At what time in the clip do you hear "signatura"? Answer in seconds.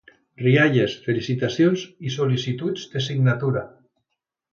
3.09-3.63